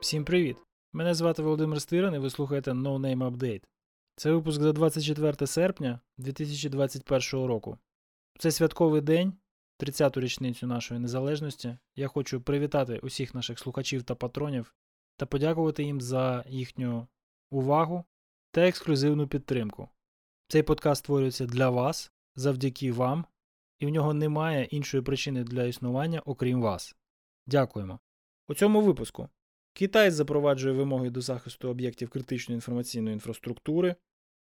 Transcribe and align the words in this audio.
Всім 0.00 0.24
привіт! 0.24 0.56
Мене 0.92 1.14
звати 1.14 1.42
Володимир 1.42 1.82
Стиран 1.82 2.14
і 2.14 2.18
ви 2.18 2.30
слухаєте 2.30 2.70
No 2.70 2.98
Name 2.98 3.30
Update. 3.30 3.62
Це 4.16 4.32
випуск 4.32 4.60
за 4.60 4.72
24 4.72 5.46
серпня 5.46 6.00
2021 6.18 7.46
року. 7.46 7.78
Це 8.38 8.50
святковий 8.50 9.00
день, 9.00 9.32
30-ту 9.80 10.20
річницю 10.20 10.66
нашої 10.66 11.00
незалежності. 11.00 11.78
Я 11.96 12.08
хочу 12.08 12.40
привітати 12.40 12.98
усіх 12.98 13.34
наших 13.34 13.58
слухачів 13.58 14.02
та 14.02 14.14
патронів 14.14 14.74
та 15.16 15.26
подякувати 15.26 15.82
їм 15.82 16.00
за 16.00 16.44
їхню 16.48 17.06
увагу 17.50 18.04
та 18.50 18.68
ексклюзивну 18.68 19.28
підтримку. 19.28 19.88
Цей 20.48 20.62
подкаст 20.62 21.04
створюється 21.04 21.46
для 21.46 21.70
вас, 21.70 22.11
завдяки 22.36 22.92
вам, 22.92 23.24
і 23.78 23.86
в 23.86 23.88
нього 23.88 24.14
немає 24.14 24.64
іншої 24.64 25.02
причини 25.02 25.44
для 25.44 25.64
існування, 25.64 26.22
окрім 26.24 26.62
вас. 26.62 26.96
Дякуємо. 27.46 27.98
У 28.48 28.54
цьому 28.54 28.80
випуску 28.80 29.28
Китай 29.72 30.10
запроваджує 30.10 30.74
вимоги 30.74 31.10
до 31.10 31.20
захисту 31.20 31.68
об'єктів 31.68 32.08
критичної 32.08 32.56
інформаційної 32.56 33.14
інфраструктури, 33.14 33.94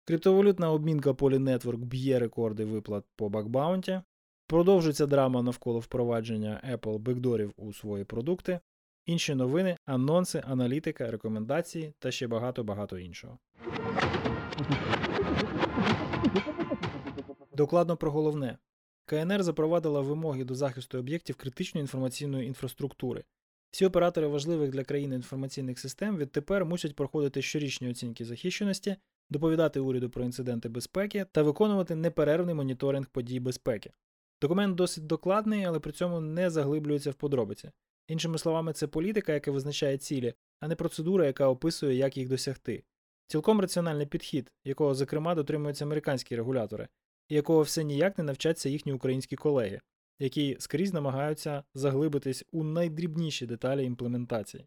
криптовалютна 0.06 0.72
обмінка 0.72 1.12
Poly 1.12 1.40
Network 1.40 1.78
б'є 1.78 2.20
рекорди 2.20 2.66
виплат 2.66 3.06
по 3.16 3.30
бакбаунті, 3.30 4.02
продовжується 4.48 5.06
драма 5.06 5.42
навколо 5.42 5.80
впровадження 5.80 6.62
Apple 6.74 6.98
бекдорів 6.98 7.54
у 7.58 7.74
свої 7.74 8.04
продукти, 8.04 8.60
інші 9.06 9.36
новини, 9.36 9.78
анонси, 9.86 10.44
аналітика, 10.48 11.12
рекомендації 11.12 11.94
та 12.00 12.12
ще 12.12 12.28
багато-багато 12.28 12.98
іншого. 12.98 13.40
Докладно 17.60 17.98
про 17.98 18.12
головне. 18.12 18.58
КНР 19.06 19.44
запровадила 19.44 20.02
вимоги 20.02 20.44
до 20.44 20.56
захисту 20.56 20.98
об'єктів 20.98 21.36
критичної 21.36 21.82
інформаційної 21.82 22.48
інфраструктури. 22.48 23.24
Всі 23.72 23.86
оператори 23.86 24.28
важливих 24.28 24.72
для 24.72 24.84
країни 24.84 25.16
інформаційних 25.16 25.80
систем 25.80 26.18
відтепер 26.18 26.66
мусять 26.66 26.96
проходити 26.96 27.42
щорічні 27.42 27.90
оцінки 27.90 28.26
захищеності, 28.26 28.96
доповідати 29.30 29.80
уряду 29.80 30.10
про 30.10 30.24
інциденти 30.24 30.70
безпеки 30.70 31.26
та 31.32 31.44
виконувати 31.44 31.96
неперервний 31.96 32.56
моніторинг 32.56 33.08
подій 33.08 33.40
безпеки. 33.40 33.92
Документ 34.42 34.76
досить 34.76 35.08
докладний, 35.08 35.64
але 35.64 35.80
при 35.80 35.92
цьому 35.92 36.20
не 36.20 36.50
заглиблюється 36.50 37.12
в 37.12 37.16
подробиці. 37.16 37.72
Іншими 38.08 38.38
словами, 38.38 38.74
це 38.74 38.88
політика, 38.88 39.34
яка 39.34 39.52
визначає 39.52 39.98
цілі, 39.98 40.34
а 40.60 40.68
не 40.68 40.76
процедура, 40.76 41.26
яка 41.26 41.48
описує, 41.48 41.96
як 41.96 42.18
їх 42.18 42.30
досягти. 42.30 42.84
Цілком 43.28 43.62
раціональний 43.62 44.06
підхід, 44.06 44.52
якого, 44.66 44.96
зокрема, 44.96 45.36
дотримуються 45.36 45.86
американські 45.86 46.36
регулятори, 46.36 46.88
якого 47.36 47.62
все 47.62 47.84
ніяк 47.84 48.18
не 48.18 48.24
навчаться 48.24 48.70
їхні 48.70 48.94
українські 48.94 49.36
колеги, 49.36 49.80
які 50.20 50.58
скрізь 50.60 50.94
намагаються 50.94 51.64
заглибитись 51.74 52.46
у 52.52 52.64
найдрібніші 52.64 53.46
деталі 53.46 53.86
імплементації. 53.86 54.66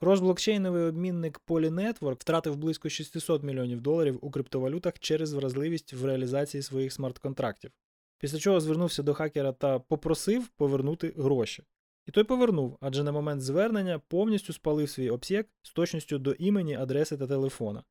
Розблокчейновий 0.00 0.84
обмінник 0.84 1.40
Polynetwork 1.46 2.14
втратив 2.20 2.56
близько 2.56 2.88
600 2.88 3.42
мільйонів 3.42 3.80
доларів 3.80 4.18
у 4.22 4.30
криптовалютах 4.30 4.98
через 4.98 5.32
вразливість 5.32 5.92
в 5.92 6.04
реалізації 6.04 6.62
своїх 6.62 6.92
смарт-контрактів, 6.92 7.70
після 8.18 8.38
чого 8.38 8.60
звернувся 8.60 9.02
до 9.02 9.14
хакера 9.14 9.52
та 9.52 9.78
попросив 9.78 10.48
повернути 10.48 11.14
гроші. 11.16 11.62
І 12.06 12.10
той 12.10 12.24
повернув, 12.24 12.78
адже 12.80 13.04
на 13.04 13.12
момент 13.12 13.42
звернення 13.42 13.98
повністю 13.98 14.52
спалив 14.52 14.90
свій 14.90 15.10
обсєк 15.10 15.48
з 15.62 15.72
точністю 15.72 16.18
до 16.18 16.32
імені, 16.32 16.74
адреси 16.74 17.16
та 17.16 17.26
телефона. 17.26 17.82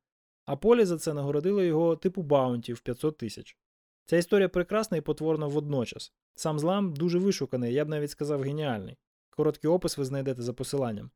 А 0.46 0.56
Полі 0.56 0.84
за 0.84 0.98
це 0.98 1.14
нагородило 1.14 1.62
його 1.62 1.96
типу 1.96 2.22
баунті 2.22 2.72
в 2.72 2.80
500 2.80 3.18
тисяч. 3.18 3.56
Ця 4.04 4.16
історія 4.16 4.48
прекрасна 4.48 4.96
і 4.96 5.00
потворна 5.00 5.46
водночас. 5.46 6.12
Сам 6.34 6.58
злам 6.58 6.94
дуже 6.94 7.18
вишуканий, 7.18 7.74
я 7.74 7.84
б 7.84 7.88
навіть 7.88 8.10
сказав 8.10 8.42
геніальний. 8.42 8.96
Короткий 9.30 9.70
опис 9.70 9.98
ви 9.98 10.04
знайдете 10.04 10.42
за 10.42 10.52
посиланням. 10.52 11.10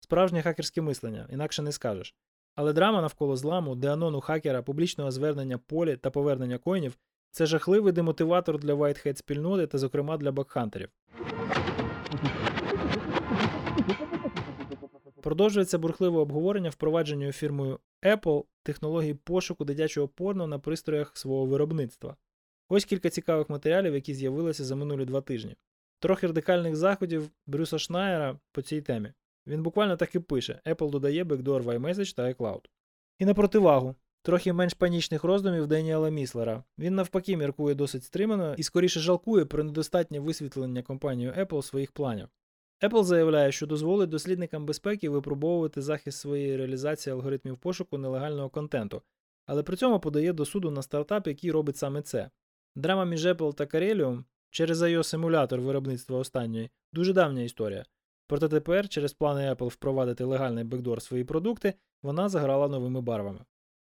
Справжнє 0.00 0.42
хакерське 0.42 0.80
мислення, 0.80 1.28
інакше 1.30 1.62
не 1.62 1.72
скажеш. 1.72 2.14
Але 2.54 2.72
драма 2.72 3.00
навколо 3.00 3.36
зламу, 3.36 3.74
деанону 3.74 4.20
хакера, 4.20 4.62
публічного 4.62 5.10
звернення 5.10 5.58
полі 5.58 5.96
та 5.96 6.10
повернення 6.10 6.58
коїнів 6.58 6.98
це 7.30 7.46
жахливий 7.46 7.92
демотиватор 7.92 8.58
для 8.58 8.74
Whitehead 8.74 9.16
спільноти 9.16 9.66
та, 9.66 9.78
зокрема, 9.78 10.16
для 10.16 10.32
бакхантерів. 10.32 10.88
Продовжується 15.26 15.78
бурхливе 15.78 16.18
обговорення 16.18 16.70
впровадженню 16.70 17.32
фірмою 17.32 17.78
Apple 18.02 18.44
технології 18.62 19.14
пошуку 19.14 19.64
дитячого 19.64 20.08
порно 20.08 20.46
на 20.46 20.58
пристроях 20.58 21.16
свого 21.16 21.46
виробництва. 21.46 22.16
Ось 22.68 22.84
кілька 22.84 23.10
цікавих 23.10 23.50
матеріалів, 23.50 23.94
які 23.94 24.14
з'явилися 24.14 24.64
за 24.64 24.76
минулі 24.76 25.04
два 25.04 25.20
тижні. 25.20 25.56
Трохи 25.98 26.26
радикальних 26.26 26.76
заходів 26.76 27.30
Брюса 27.46 27.78
Шнайера 27.78 28.38
по 28.52 28.62
цій 28.62 28.80
темі. 28.80 29.12
Він 29.46 29.62
буквально 29.62 29.96
так 29.96 30.14
і 30.14 30.18
пише: 30.18 30.60
Apple 30.66 30.90
додає 30.90 31.24
Backdoor 31.24 31.62
iMessage 31.62 32.16
та 32.16 32.22
iCloud. 32.22 32.64
І 33.18 33.24
на 33.24 33.34
противагу, 33.34 33.94
трохи 34.22 34.52
менш 34.52 34.74
панічних 34.74 35.24
роздумів 35.24 35.66
Деніела 35.66 36.10
Міслера. 36.10 36.64
Він 36.78 36.94
навпаки 36.94 37.36
міркує 37.36 37.74
досить 37.74 38.04
стримано 38.04 38.54
і 38.58 38.62
скоріше 38.62 39.00
жалкує 39.00 39.44
про 39.44 39.64
недостатнє 39.64 40.20
висвітлення 40.20 40.82
компанією 40.82 41.34
Apple 41.34 41.62
своїх 41.62 41.92
планів. 41.92 42.28
Apple 42.82 43.04
заявляє, 43.04 43.52
що 43.52 43.66
дозволить 43.66 44.10
дослідникам 44.10 44.66
безпеки 44.66 45.08
випробовувати 45.08 45.82
захист 45.82 46.18
своєї 46.18 46.56
реалізації 46.56 47.12
алгоритмів 47.12 47.58
пошуку 47.58 47.98
нелегального 47.98 48.48
контенту, 48.48 49.02
але 49.46 49.62
при 49.62 49.76
цьому 49.76 50.00
подає 50.00 50.32
до 50.32 50.44
суду 50.44 50.70
на 50.70 50.82
стартап, 50.82 51.26
який 51.26 51.50
робить 51.50 51.76
саме 51.76 52.02
це. 52.02 52.30
Драма 52.76 53.04
між 53.04 53.26
Apple 53.26 53.54
та 53.54 53.64
Carelium 53.64 54.24
через 54.50 54.82
ios 54.82 55.02
симулятор 55.02 55.60
виробництва 55.60 56.18
останньої 56.18 56.70
дуже 56.92 57.12
давня 57.12 57.42
історія. 57.42 57.84
Проте 58.26 58.48
тепер, 58.48 58.88
через 58.88 59.12
плани 59.12 59.52
Apple 59.52 59.68
впровадити 59.68 60.24
легальний 60.24 60.64
бекдор 60.64 61.02
свої 61.02 61.24
продукти, 61.24 61.74
вона 62.02 62.28
заграла 62.28 62.68
новими 62.68 63.00
барвами. 63.00 63.40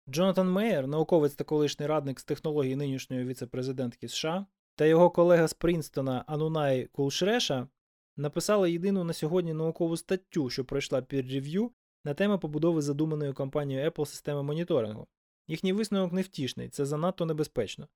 Джонатан 0.09 0.51
Мейер, 0.51 0.87
науковець 0.87 1.35
та 1.35 1.45
колишній 1.45 1.87
радник 1.87 2.21
з 2.21 2.25
технологій 2.25 2.77
нинішньої 2.77 3.25
віце-президентки 3.25 4.09
США, 4.09 4.47
та 4.75 4.85
його 4.87 5.11
колега 5.11 5.49
з 5.49 5.55
Принстона 5.55 6.25
Анунай 6.27 6.87
Кулшреша 6.87 7.69
написали 8.17 8.73
єдину 8.73 9.05
на 9.05 9.13
сьогодні 9.13 9.53
наукову 9.53 9.97
статтю, 9.97 10.51
що 10.51 10.65
пройшла 10.65 11.01
peer 11.01 11.35
review 11.35 11.71
на 12.05 12.15
тему 12.15 12.39
побудови 12.39 12.83
задуманої 12.83 13.33
компанією 13.33 13.91
Apple 13.91 14.07
системи 14.07 14.43
моніторингу. 14.43 15.07
Їхній 15.49 15.73
висновок 15.73 16.13
невтішний, 16.13 16.69
це 16.69 16.85
занадто 16.85 17.27
небезпечно. 17.27 17.89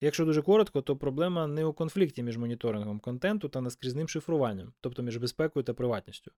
Якщо 0.00 0.24
дуже 0.24 0.42
коротко, 0.42 0.82
то 0.82 0.96
проблема 0.96 1.46
не 1.46 1.64
у 1.64 1.72
конфлікті 1.72 2.22
між 2.22 2.36
моніторингом 2.36 3.00
контенту 3.00 3.48
та 3.48 3.60
наскрізним 3.60 4.08
шифруванням, 4.08 4.72
тобто 4.80 5.02
між 5.02 5.16
безпекою 5.16 5.64
та 5.64 5.74
приватністю. 5.74 6.30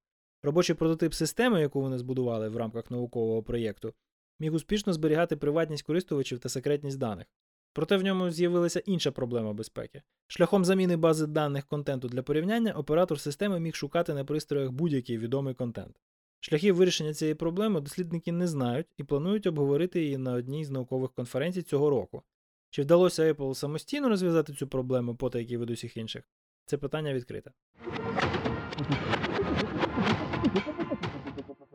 Робочий 0.42 0.76
прототип 0.76 1.14
системи, 1.14 1.60
яку 1.60 1.80
вони 1.80 1.98
збудували 1.98 2.48
в 2.48 2.56
рамках 2.56 2.90
наукового 2.90 3.42
проєкту, 3.42 3.94
міг 4.38 4.54
успішно 4.54 4.92
зберігати 4.92 5.36
приватність 5.36 5.82
користувачів 5.82 6.38
та 6.38 6.48
секретність 6.48 6.98
даних. 6.98 7.26
Проте 7.72 7.96
в 7.96 8.02
ньому 8.02 8.30
з'явилася 8.30 8.80
інша 8.80 9.10
проблема 9.10 9.52
безпеки. 9.52 10.02
Шляхом 10.26 10.64
заміни 10.64 10.96
бази 10.96 11.26
даних 11.26 11.66
контенту 11.66 12.08
для 12.08 12.22
порівняння, 12.22 12.72
оператор 12.72 13.20
системи 13.20 13.60
міг 13.60 13.74
шукати 13.74 14.14
на 14.14 14.24
пристроях 14.24 14.70
будь-який 14.70 15.18
відомий 15.18 15.54
контент. 15.54 16.00
Шляхів 16.40 16.76
вирішення 16.76 17.14
цієї 17.14 17.34
проблеми 17.34 17.80
дослідники 17.80 18.32
не 18.32 18.46
знають 18.48 18.86
і 18.96 19.04
планують 19.04 19.46
обговорити 19.46 20.02
її 20.02 20.18
на 20.18 20.32
одній 20.32 20.64
з 20.64 20.70
наукових 20.70 21.10
конференцій 21.10 21.62
цього 21.62 21.90
року. 21.90 22.22
Чи 22.70 22.82
вдалося 22.82 23.32
Apple 23.32 23.54
самостійно 23.54 24.08
розв'язати 24.08 24.52
цю 24.52 24.68
проблему 24.68 25.16
потайки 25.16 25.58
від 25.58 25.70
усіх 25.70 25.96
інших? 25.96 26.24
Це 26.66 26.78
питання 26.78 27.14
відкрите. 27.14 27.50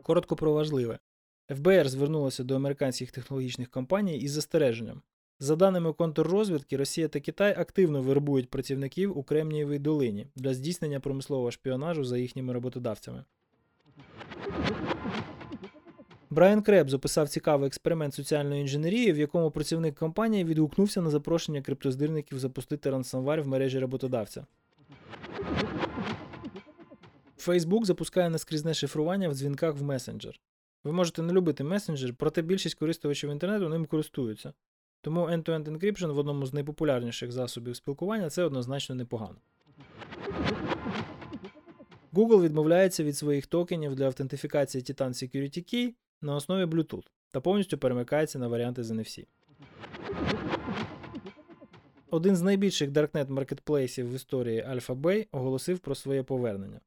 Коротко 0.04 0.36
про 0.36 0.54
важливе. 0.54 1.00
ФБР 1.50 1.90
звернулося 1.90 2.44
до 2.44 2.56
американських 2.56 3.12
технологічних 3.12 3.70
компаній 3.70 4.18
із 4.18 4.32
застереженням. 4.32 5.02
За 5.40 5.56
даними 5.56 5.94
контррозвідки, 5.94 6.78
Росія 6.78 7.08
та 7.08 7.20
Китай 7.20 7.56
активно 7.58 8.02
вербують 8.02 8.50
працівників 8.50 9.18
у 9.18 9.24
Кремнієвій 9.24 9.80
долині 9.80 10.28
для 10.36 10.54
здійснення 10.54 11.00
промислового 11.00 11.52
шпіонажу 11.52 12.04
за 12.04 12.18
їхніми 12.18 12.54
роботодавцями. 12.54 13.24
Брайан 16.30 16.62
Креб 16.62 16.90
записав 16.90 17.30
цікавий 17.30 17.68
експеримент 17.68 18.14
соціальної 18.14 18.62
інженерії, 18.62 19.12
в 19.12 19.18
якому 19.18 19.52
працівник 19.52 19.96
компанії 19.96 20.44
відгукнувся 20.44 21.02
на 21.02 21.10
запрошення 21.10 21.62
криптоздирників 21.62 22.40
запустити 22.40 22.90
рансомвар 22.90 23.42
в 23.42 23.48
мережі 23.48 23.80
роботодавця. 23.80 24.46
Facebook 27.38 27.86
запускає 27.86 28.30
наскрізне 28.30 28.74
шифрування 28.74 29.30
в 29.30 29.34
дзвінках 29.34 29.76
в 29.76 29.84
месенджер. 29.84 30.40
Ви 30.84 30.92
можете 30.92 31.22
не 31.22 31.34
любити 31.34 31.64
месенджер, 31.64 32.14
проте 32.18 32.42
більшість 32.42 32.76
користувачів 32.76 33.32
інтернету 33.32 33.70
ним 33.70 33.86
користуються. 33.86 34.54
Тому 35.06 35.22
end-to-end 35.22 35.64
encryption 35.64 36.12
в 36.12 36.18
одному 36.18 36.46
з 36.46 36.54
найпопулярніших 36.54 37.32
засобів 37.32 37.76
спілкування 37.76 38.30
це 38.30 38.44
однозначно 38.44 38.96
непогано. 38.96 39.36
Google 42.14 42.42
відмовляється 42.42 43.04
від 43.04 43.18
своїх 43.18 43.48
токенів 43.48 43.96
для 43.96 44.06
автентифікації 44.06 44.84
Titan 44.84 45.10
Security 45.10 45.74
Key 45.74 45.94
на 46.22 46.36
основі 46.36 46.66
Bluetooth 46.66 47.08
та 47.32 47.42
повністю 47.42 47.78
перемикається 47.78 48.40
на 48.40 48.48
варіанти 48.48 48.84
з 48.84 48.92
NFC. 48.92 49.26
один 52.10 52.36
з 52.36 52.42
найбільших 52.42 52.92
даркнет 52.92 53.30
маркетплейсів 53.30 54.12
в 54.12 54.16
історії 54.16 54.66
Alpha 54.70 55.28
оголосив 55.32 55.80
про 55.80 55.96
своє 55.96 56.24
повернення. 56.24 56.80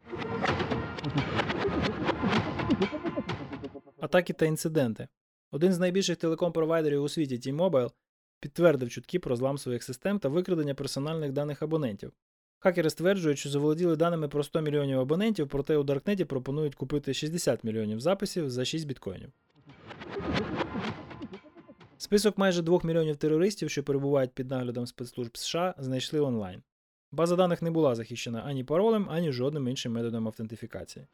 Атаки 4.01 4.33
та 4.33 4.47
інциденти. 4.47 5.09
Один 5.51 5.73
з 5.73 5.79
найбільших 5.79 6.19
телеком-провайдерів 6.19 7.03
у 7.03 7.09
світі 7.09 7.35
T-Mobile 7.35 7.91
підтвердив 8.41 8.91
чутки 8.91 9.19
про 9.19 9.37
злам 9.37 9.59
своїх 9.59 9.83
систем 9.83 10.19
та 10.19 10.29
викрадення 10.29 10.75
персональних 10.75 11.33
даних 11.33 11.63
абонентів. 11.63 12.13
Хакери 12.59 12.91
стверджують, 12.91 13.39
що 13.39 13.51
заволоділи 13.51 13.97
даними 13.97 14.29
про 14.29 14.45
100 14.45 14.61
мільйонів 14.61 15.01
абонентів, 15.01 15.49
проте 15.49 15.77
у 15.77 15.83
Даркнеті 15.83 16.25
пропонують 16.25 16.75
купити 16.75 17.15
60 17.15 17.65
мільйонів 17.65 18.01
записів 18.01 18.51
за 18.51 18.65
6 18.65 18.87
біткоїнів. 18.87 19.33
Список 21.99 22.39
майже 22.39 22.63
2 22.63 22.81
мільйонів 22.85 23.17
терористів, 23.17 23.71
що 23.71 23.83
перебувають 23.83 24.33
під 24.33 24.51
наглядом 24.51 24.87
спецслужб 24.87 25.37
США, 25.37 25.75
знайшли 25.79 26.21
онлайн. 26.21 26.63
База 27.13 27.37
даних 27.37 27.63
не 27.63 27.71
була 27.71 27.95
захищена 27.95 28.43
ані 28.47 28.65
паролем, 28.65 29.07
ані 29.11 29.33
жодним 29.33 29.69
іншим 29.69 29.93
методом 29.93 30.27
автентифікації. 30.27 31.07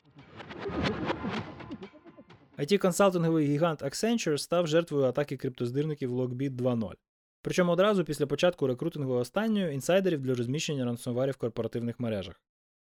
it 2.59 2.79
консалтинговий 2.79 3.47
гігант 3.47 3.83
Accenture 3.83 4.39
став 4.39 4.67
жертвою 4.67 5.05
атаки 5.05 5.37
криптоздирників 5.37 6.21
Lockbit 6.21 6.51
2.0. 6.51 6.93
Причому 7.45 7.73
одразу 7.73 8.05
після 8.05 8.27
початку 8.27 8.67
рекрутингу 8.67 9.15
останньої 9.15 9.75
інсайдерів 9.75 10.21
для 10.21 10.35
розміщення 10.35 10.85
рансомварів 10.85 11.35
в 11.35 11.37
корпоративних 11.37 12.01
мережах. 12.01 12.41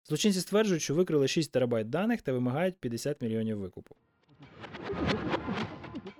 Злочинці 0.08 0.40
стверджують, 0.40 0.82
що 0.82 0.94
викрили 0.96 1.28
6 1.28 1.52
терабайт 1.52 1.90
даних 1.90 2.22
та 2.22 2.34
вимагають 2.34 2.76
50 2.80 3.22
мільйонів 3.22 3.58
викупу. 3.58 3.96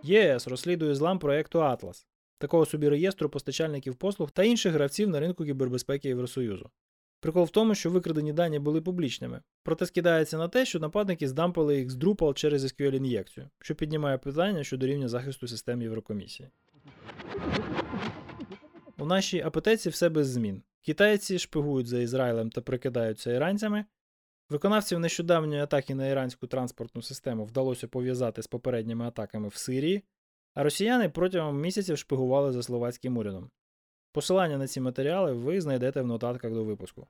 ЄС 0.04 0.48
розслідує 0.48 0.96
злам 0.96 1.20
проєкту 1.20 1.60
Atlas, 1.60 2.06
такого 2.38 2.66
собі 2.66 2.90
реєстру 2.90 3.30
постачальників 3.30 3.96
послуг 3.96 4.32
та 4.32 4.44
інших 4.44 4.74
гравців 4.74 5.10
на 5.10 5.20
ринку 5.20 5.46
кібербезпеки 5.46 6.08
Євросоюзу. 6.08 6.70
Прикол 7.20 7.44
в 7.44 7.50
тому, 7.50 7.76
що 7.76 7.90
викрадені 7.90 8.34
дані 8.34 8.60
були 8.60 8.82
публічними, 8.82 9.42
проте 9.64 9.86
скидається 9.86 10.38
на 10.38 10.48
те, 10.48 10.66
що 10.66 10.80
нападники 10.80 11.28
здампали 11.28 11.78
їх 11.78 11.90
з 11.90 11.98
Drupal 11.98 12.34
через 12.34 12.66
SQL 12.66 12.96
ін'єкцію, 12.96 13.50
що 13.62 13.76
піднімає 13.76 14.18
питання 14.18 14.64
щодо 14.64 14.88
рівня 14.88 15.08
захисту 15.08 15.48
систем 15.48 15.82
Єврокомісії. 15.82 16.50
У 19.00 19.06
нашій 19.06 19.42
апетеці 19.42 19.90
все 19.90 20.10
без 20.10 20.28
змін. 20.28 20.64
Китайці 20.82 21.40
шпигують 21.40 21.88
за 21.88 22.00
Ізраїлем 22.00 22.50
та 22.50 22.62
прикидаються 22.62 23.32
іранцями. 23.32 23.86
Виконавців 24.50 25.00
нещодавньої 25.00 25.62
атаки 25.62 25.96
на 25.96 26.08
іранську 26.08 26.48
транспортну 26.48 27.02
систему 27.02 27.46
вдалося 27.46 27.88
пов'язати 27.88 28.42
з 28.42 28.48
попередніми 28.48 29.06
атаками 29.08 29.48
в 29.48 29.56
Сирії, 29.56 30.04
а 30.54 30.64
росіяни 30.64 31.10
протягом 31.10 31.62
місяців 31.62 31.98
шпигували 31.98 32.52
за 32.52 32.64
словацьким 32.64 33.18
урядом. 33.18 33.50
Посилання 34.12 34.58
на 34.58 34.68
ці 34.68 34.82
матеріали 34.82 35.34
ви 35.34 35.62
знайдете 35.62 36.02
в 36.02 36.08
нотатках 36.08 36.54
до 36.54 36.64
випуску. 36.64 37.08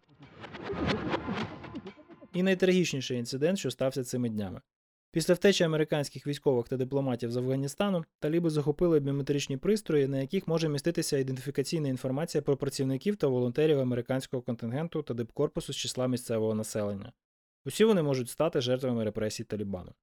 І 2.34 2.44
найтрагічніший 2.44 3.18
інцидент, 3.18 3.60
що 3.60 3.72
стався 3.72 4.04
цими 4.04 4.30
днями. 4.30 4.62
Після 5.12 5.34
втечі 5.34 5.64
американських 5.64 6.28
військових 6.28 6.68
та 6.68 6.78
дипломатів 6.78 7.32
з 7.32 7.38
Афганістану 7.38 8.06
таліби 8.20 8.50
захопили 8.50 9.00
біометричні 9.00 9.58
пристрої, 9.58 10.08
на 10.08 10.20
яких 10.20 10.48
може 10.48 10.70
міститися 10.70 11.18
ідентифікаційна 11.18 11.88
інформація 11.88 12.42
про 12.42 12.58
працівників 12.58 13.16
та 13.16 13.28
волонтерів 13.28 13.80
американського 13.80 14.42
контингенту 14.44 15.04
та 15.04 15.14
дипкорпусу 15.14 15.74
з 15.74 15.76
числа 15.76 16.08
місцевого 16.08 16.56
населення. 16.56 17.12
Усі 17.66 17.86
вони 17.86 18.02
можуть 18.02 18.30
стати 18.30 18.62
жертвами 18.62 19.04
репресій 19.04 19.44
Талібану. 19.44 19.94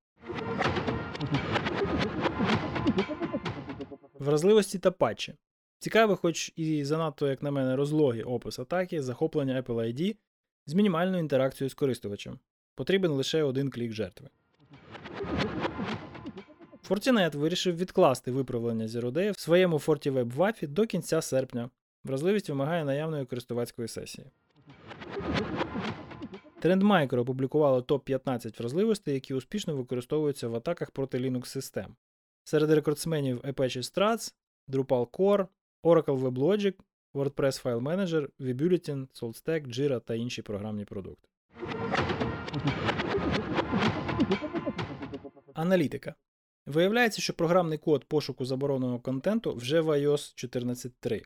Вразливості 4.19 4.79
та 4.79 4.91
патчі. 4.91 5.35
Цікавий, 5.79 6.17
хоч 6.17 6.53
і 6.57 6.85
занадто, 6.85 7.29
як 7.29 7.43
на 7.43 7.51
мене, 7.51 7.77
розлогий 7.77 8.23
опис 8.23 8.59
атаки, 8.59 9.03
захоплення 9.03 9.63
Apple 9.63 9.77
ID 9.77 10.17
з 10.67 10.75
мінімальною 10.75 11.19
інтеракцією 11.19 11.71
з 11.71 11.75
користувачем. 11.75 12.39
Потрібен 12.75 13.11
лише 13.11 13.43
один 13.43 13.71
клік 13.71 13.93
жертви. 13.93 14.29
Fortinet 16.89 17.37
вирішив 17.37 17.77
відкласти 17.77 18.31
виправлення 18.31 18.87
Zero 18.87 19.11
Day 19.11 19.33
в 19.33 19.41
своєму 19.41 19.77
FortiWeb 19.77 20.33
WAF 20.35 20.69
до 20.69 20.87
кінця 20.87 21.23
серпня. 21.23 21.71
Вразливість 22.05 22.49
вимагає 22.49 22.85
наявної 22.85 23.25
користувацької 23.25 23.89
сесії. 23.89 24.27
TrendMicro 26.63 27.19
опублікувало 27.19 27.81
топ-15 27.81 28.59
вразливостей, 28.59 29.15
які 29.15 29.35
успішно 29.35 29.77
використовуються 29.77 30.49
в 30.49 30.55
атаках 30.55 30.91
проти 30.91 31.19
Linux 31.19 31.45
систем. 31.45 31.97
Серед 32.45 32.71
рекордсменів 32.71 33.41
Apache 33.41 33.79
Struts, 33.79 34.35
Drupal 34.69 35.07
Core, 35.07 35.47
Oracle 35.83 36.21
WebLogic, 36.21 36.75
WordPress 37.15 37.65
File 37.65 37.83
Manager, 37.83 38.29
Webulletin, 38.41 39.07
SaltStack, 39.23 39.69
Jira 39.69 40.01
та 40.01 40.15
інші 40.15 40.43
програмні 40.43 40.85
продукти. 40.85 41.29
Аналітика. 45.55 46.15
Виявляється, 46.67 47.23
що 47.23 47.33
програмний 47.33 47.79
код 47.79 48.05
пошуку 48.05 48.45
забороненого 48.45 49.01
контенту 49.01 49.55
вже 49.55 49.81
в 49.81 49.89
iOS 49.89 50.51
14.3, 50.55 51.23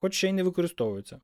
хоч 0.00 0.14
ще 0.14 0.28
й 0.28 0.32
не 0.32 0.42
використовується. 0.42 1.20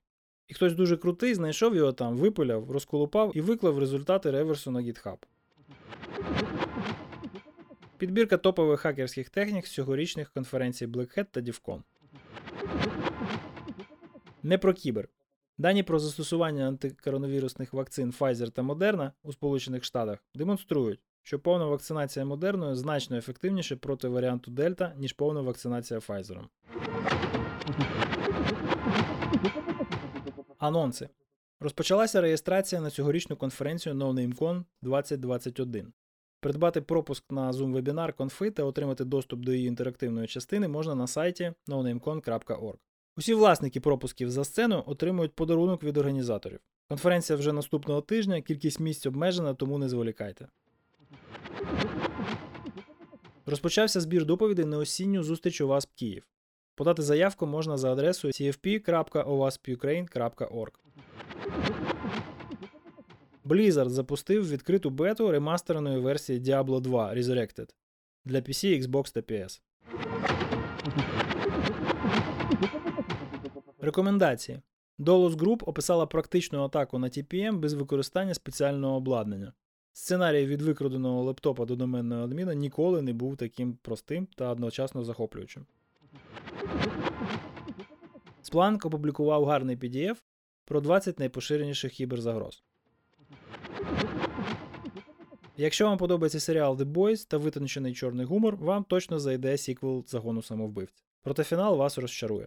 І 0.49 0.55
хтось 0.55 0.75
дуже 0.75 0.97
крутий 0.97 1.35
знайшов 1.35 1.77
його 1.77 1.93
там, 1.93 2.17
випиляв, 2.17 2.71
розколупав 2.71 3.33
і 3.35 3.41
виклав 3.41 3.79
результати 3.79 4.31
реверсу 4.31 4.71
на 4.71 4.81
GitHub. 4.81 5.17
Підбірка 7.99 8.37
топових 8.37 8.81
хакерських 8.81 9.31
технік 9.31 9.67
з 9.67 9.73
цьогорічних 9.73 10.31
конференцій 10.31 10.87
Black 10.87 11.19
Hat 11.19 11.27
та 11.31 11.41
DevCon. 11.41 11.83
Не 14.43 14.59
про 14.59 14.75
кібер. 14.75 15.09
Дані 15.59 15.83
про 15.83 15.99
застосування 15.99 16.69
антикоронавірусних 16.69 17.73
вакцин 17.73 18.11
Pfizer 18.11 18.51
та 18.51 18.63
Moderna 18.63 19.11
у 19.23 19.33
Сполучених 19.33 19.85
Штатах 19.85 20.19
демонструють, 20.35 21.01
що 21.25 21.39
повна 21.39 21.67
вакцинація 21.67 22.25
Модерною 22.25 22.75
значно 22.75 23.17
ефективніше 23.17 23.77
проти 23.77 24.09
варіанту 24.09 24.51
Дельта, 24.51 24.95
ніж 24.97 25.13
повна 25.13 25.41
вакцинація 25.41 26.01
Pfizer. 26.01 26.41
Анонси. 30.59 31.09
Розпочалася 31.61 32.21
реєстрація 32.21 32.81
на 32.81 32.91
цьогорічну 32.91 33.37
конференцію 33.37 33.95
NoNameCon 33.95 34.65
2021. 34.83 35.93
Придбати 36.41 36.81
пропуск 36.81 37.25
на 37.31 37.53
Zoom 37.53 37.73
вебінар 37.73 38.13
конфи 38.13 38.51
та 38.51 38.65
отримати 38.65 39.05
доступ 39.05 39.41
до 39.41 39.53
її 39.53 39.69
інтерактивної 39.69 40.27
частини 40.27 40.69
можна 40.69 40.95
на 40.95 41.07
сайті 41.07 41.53
nonamecon.org. 41.69 42.77
Усі 43.17 43.35
власники 43.35 43.81
пропусків 43.81 44.31
за 44.31 44.45
сцену 44.45 44.85
отримують 44.87 45.35
подарунок 45.35 45.83
від 45.83 45.97
організаторів. 45.97 46.61
Конференція 46.89 47.39
вже 47.39 47.53
наступного 47.53 48.01
тижня, 48.01 48.41
кількість 48.41 48.81
місць 48.81 49.07
обмежена, 49.07 49.55
тому 49.55 49.79
не 49.79 49.89
зволікайте. 49.89 50.49
Розпочався 53.47 54.01
збір 54.01 54.25
доповідей 54.25 54.65
на 54.65 54.79
осінню 54.79 55.23
зустріч 55.23 55.61
ОВАСП 55.61 55.91
Київ. 55.95 56.27
Подати 56.75 57.03
заявку 57.03 57.47
можна 57.47 57.77
за 57.77 57.93
адресою 57.93 58.33
cfp.owaspуkraine.org. 58.33 60.73
Blizzard 63.45 63.89
запустив 63.89 64.51
відкриту 64.51 64.91
бету 64.91 65.31
ремастереної 65.31 65.99
версії 65.99 66.41
Diablo 66.41 66.81
2 66.81 67.15
Resurrected 67.15 67.69
для 68.25 68.39
PC, 68.39 68.83
Xbox 68.83 69.15
та 69.15 69.21
PS. 69.21 69.61
Рекомендації. 73.79 74.61
Dolus 74.99 75.31
Group 75.31 75.65
описала 75.65 76.07
практичну 76.07 76.65
атаку 76.65 76.99
на 76.99 77.09
TPM 77.09 77.59
без 77.59 77.75
використання 77.75 78.35
спеціального 78.35 78.97
обладнання. 78.97 79.53
Сценарій 79.97 80.47
від 80.47 80.63
викраденого 80.63 81.23
лептопа 81.23 81.65
до 81.65 81.77
доменної 81.77 82.25
адміна 82.25 82.55
ніколи 82.55 83.03
не 83.03 83.13
був 83.13 83.37
таким 83.37 83.77
простим 83.83 84.29
та 84.37 84.51
одночасно 84.51 85.05
захоплюючим. 85.05 85.67
Splunk 88.43 88.87
опублікував 88.87 89.45
гарний 89.45 89.77
PDF 89.77 90.17
про 90.65 90.81
20 90.81 91.19
найпоширеніших 91.19 91.93
кіберзагроз. 91.93 92.63
Якщо 95.57 95.87
вам 95.87 95.99
подобається 95.99 96.41
серіал 96.41 96.77
The 96.77 96.93
Boys 96.93 97.29
та 97.29 97.37
витончений 97.37 97.95
чорний 97.95 98.27
гумор, 98.27 98.57
вам 98.57 98.85
точно 98.85 99.21
зайде 99.21 99.59
сіквел 99.59 100.05
загону 100.07 100.43
самовбивць. 100.43 101.05
Проте 101.23 101.45
фінал 101.45 101.77
вас 101.77 101.99
розчарує. 101.99 102.47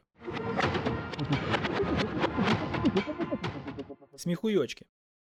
Сміхуйочки. 4.16 4.86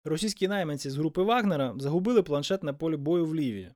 Російські 0.07 0.47
найманці 0.47 0.89
з 0.89 0.95
групи 0.95 1.21
Вагнера 1.21 1.73
загубили 1.77 2.23
планшет 2.23 2.63
на 2.63 2.73
полі 2.73 2.97
бою 2.97 3.25
в 3.25 3.35
Лівії. 3.35 3.71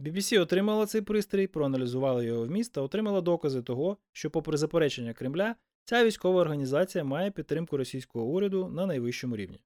BBC 0.00 0.40
отримала 0.40 0.86
цей 0.86 1.00
пристрій, 1.00 1.46
проаналізувала 1.46 2.22
його 2.22 2.44
вміст 2.44 2.72
та 2.72 2.80
отримала 2.80 3.20
докази 3.20 3.62
того, 3.62 3.96
що, 4.12 4.30
попри 4.30 4.56
заперечення 4.56 5.12
Кремля, 5.12 5.54
ця 5.84 6.04
військова 6.04 6.40
організація 6.40 7.04
має 7.04 7.30
підтримку 7.30 7.76
російського 7.76 8.24
уряду 8.24 8.68
на 8.68 8.86
найвищому 8.86 9.36
рівні. 9.36 9.60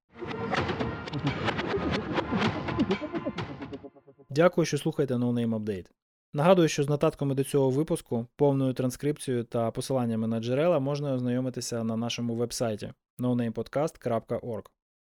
Дякую, 4.30 4.64
що 4.64 4.78
слухаєте 4.78 5.14
No 5.14 5.32
Name 5.32 5.58
Update. 5.58 5.86
Нагадую, 6.32 6.68
що 6.68 6.82
з 6.82 6.88
нотатками 6.88 7.34
до 7.34 7.44
цього 7.44 7.70
випуску, 7.70 8.26
повною 8.36 8.72
транскрипцією 8.72 9.44
та 9.44 9.70
посиланнями 9.70 10.26
на 10.26 10.40
джерела 10.40 10.78
можна 10.78 11.14
ознайомитися 11.14 11.84
на 11.84 11.96
нашому 11.96 12.34
вебсайті 12.34 12.92
nonamepodcast.org. 13.18 14.64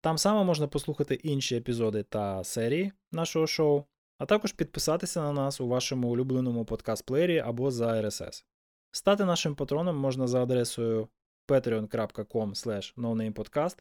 Там 0.08 0.18
само 0.18 0.44
можна 0.44 0.68
послухати 0.68 1.16
інші 1.16 1.56
епізоди 1.56 2.04
та 2.04 2.44
серії 2.44 2.92
нашого 3.12 3.48
шоу, 3.48 3.84
а 4.18 4.26
також 4.26 4.52
підписатися 4.52 5.22
на 5.22 5.34
нас 5.34 5.62
у 5.62 5.68
вашому 5.68 6.10
улюбленому 6.10 6.64
подкаст-плеєрі 6.64 7.48
або 7.48 7.72
за 7.72 7.88
RSS. 7.88 8.44
Стати 8.92 9.26
нашим 9.26 9.56
патроном 9.56 9.98
можна 9.98 10.28
за 10.28 10.44
адресою 10.44 11.08
patreon.com. 11.48 13.76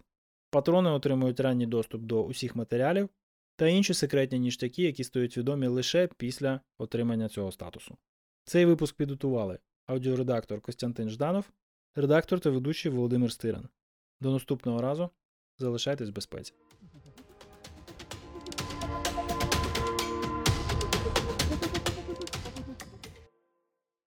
Патрони 0.50 0.90
отримують 0.90 1.40
ранній 1.40 1.66
доступ 1.66 2.02
до 2.02 2.24
усіх 2.24 2.56
матеріалів 2.56 3.08
та 3.56 3.66
інші 3.66 3.94
секретні 3.94 4.38
ніштяки, 4.38 4.82
які 4.82 5.04
стають 5.04 5.38
відомі 5.38 5.66
лише 5.66 6.08
після 6.16 6.60
отримання 6.78 7.28
цього 7.28 7.52
статусу. 7.52 7.96
Цей 8.44 8.64
випуск 8.64 8.96
підготували 8.96 9.58
аудіоредактор 9.86 10.60
Костянтин 10.60 11.10
Жданов, 11.10 11.50
редактор 11.94 12.40
та 12.40 12.50
ведучий 12.50 12.92
Володимир 12.92 13.32
Стиран. 13.32 13.68
До 14.20 14.30
наступного 14.30 14.82
разу 14.82 15.10
залишайтесь 15.58 16.08
в 16.08 16.12
безпеці. 16.12 16.52